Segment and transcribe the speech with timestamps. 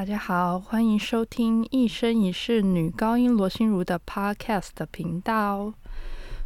[0.00, 5.74] 大家好，欢迎收听一生一世女高音罗心如的 Podcast 频道。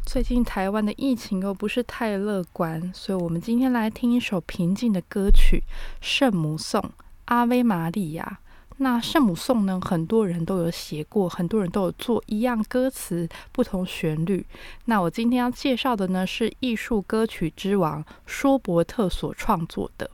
[0.05, 5.63] 最近台湾的疫情又不是太乐观，所以我们今天来听一首平静的歌曲
[6.01, 6.81] 《圣母颂》
[7.23, 8.39] 阿威玛利亚。
[8.79, 14.45] 那圣母颂呢，很多人都有写过，很多人都有做一样歌词，不同旋律。
[14.83, 20.11] 那我今天要介绍的呢，是艺术歌曲之王舒伯特所创作的。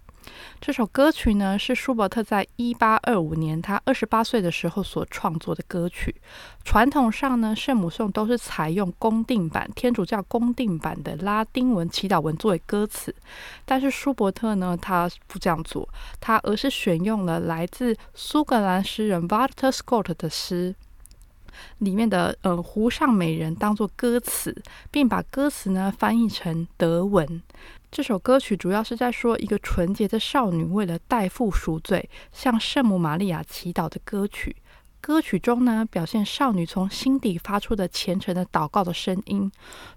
[0.59, 6.15] 这首歌曲呢，是舒伯特在一八二五年他二十八岁的时候所创作的歌曲。
[6.63, 13.13] 传统上呢，圣母颂都是采用公定版天主教公定版的拉丁文祈祷文作为歌词，
[13.65, 20.75] 但是舒伯特呢，他不这样做，他而是选用了来自苏格兰诗人 Walter Scott 的诗。
[21.79, 24.55] 里面的“呃湖上美人”当做歌词，
[24.89, 27.41] 并把歌词呢翻译成德文。
[27.91, 34.55] 这首歌曲主要是在说一个纯洁的少女为了代父赎罪，向圣母玛利亚祈祷的歌曲。
[35.01, 39.51] 歌曲中呢，表现少女从心底发出的虔诚的祷告的声音，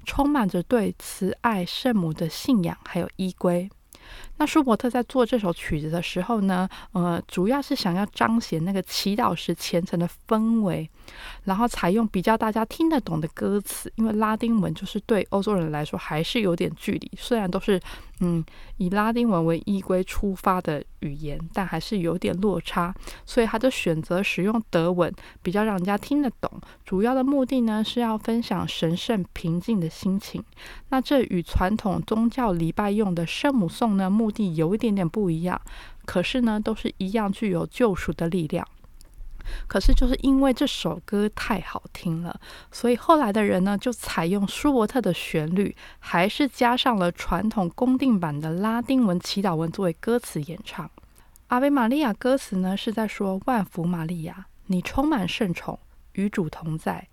[0.07, 3.71] 充满着对慈爱圣母的信仰还有依归。
[4.37, 10.89] 那舒伯特在做这首曲子的时候呢，呃，主要是想要彰显那个祈祷时虔诚的氛围，
[11.45, 17.81] 然后采用比较大家听得懂的歌词，因为拉丁文就是对欧洲人来说还是有点距离，虽然都是。
[18.21, 18.43] 嗯，
[18.77, 22.95] 以拉丁文为依归出发的语言，但还是有点落差，
[23.27, 26.49] 所以他就选择使用德文，比较让人家听得懂。
[26.85, 30.43] 主要的目的呢，是要分享神圣平静的心情。
[30.91, 35.61] 那这与传统宗教礼拜用的圣母颂呢，目的有一点点不一样，
[36.05, 38.67] 可是呢，都是一样具有救赎的力量。
[39.67, 42.41] 可是，就是因为这首歌太好听了，
[42.73, 50.91] 所以后来的人呢，就采用舒伯特的旋律，还是加上了传统公定版的拉丁文祈祷文作为歌词演唱。
[51.49, 55.79] 阿维玛利亚歌词呢，是在说：万福玛利亚，你充满圣宠，
[56.15, 57.07] 与主同在，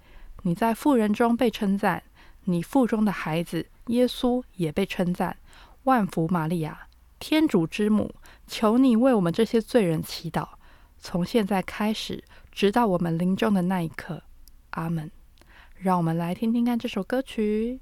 [0.43, 2.01] 你在妇人中被称赞，
[2.45, 5.35] 你腹中的孩子耶稣也被称赞。
[5.83, 6.87] 万福玛利亚，
[7.19, 8.13] 天主之母，
[8.47, 10.47] 求你为我们这些罪人祈祷。
[10.99, 14.21] 从现在开始，直到我们临终的那一刻，
[14.71, 15.09] 阿门。
[15.75, 17.79] 让我们来听听看这首歌曲。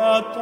[0.00, 0.40] peccatoribus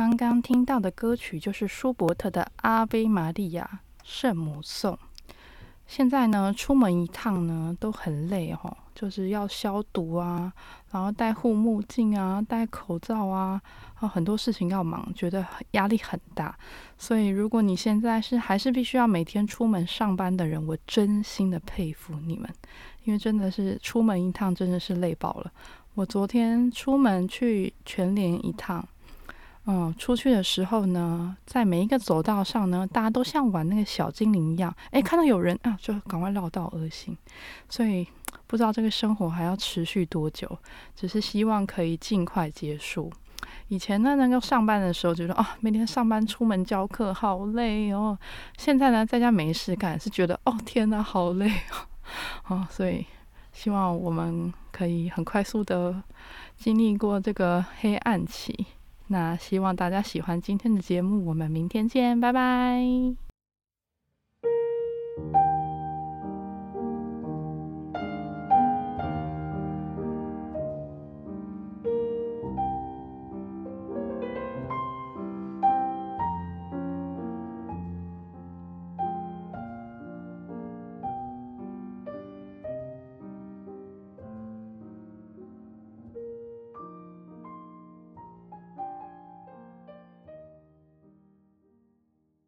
[0.00, 4.94] 刚刚听到的歌曲就是舒伯特的《阿维玛利亚圣母颂》。
[5.86, 10.50] 现在呢，出门一趟呢都很累哦，就是要消毒啊，
[10.90, 13.60] 然后戴护目镜啊，戴口罩啊，
[13.96, 16.58] 啊，很多事情要忙，觉得压力很大。
[16.96, 22.48] 所以，如果你现在是还是必须要每天出门上班的人，我真心的佩服你们，
[23.04, 25.52] 因为真的是出门一趟真的是累爆了。
[25.92, 28.82] 我昨天出门去全联一趟。
[29.66, 37.16] 嗯，出去的时候呢，在每一个走道上呢，大家都像玩那个小精灵一样，哎，看到有人啊，就赶快绕道而行。
[37.68, 38.06] 所以
[38.46, 40.58] 不知道这个生活还要持续多久，
[40.96, 43.12] 只是希望可以尽快结束。
[43.68, 48.18] 以前呢，能够上班的时候，觉得啊，每天上班出门教课好累哦。
[48.56, 51.48] 现在呢，在家没事干，是觉得哦，天哪，好累
[52.48, 52.68] 哦啊！
[52.70, 53.06] 所以
[53.52, 56.02] 希望我们可以很快速的
[56.56, 58.66] 经历过这个黑暗期。
[59.12, 63.29] 那希望大家喜欢今天的节目，我们明天见，拜拜。